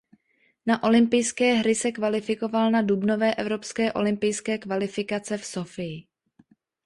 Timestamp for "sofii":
5.45-6.03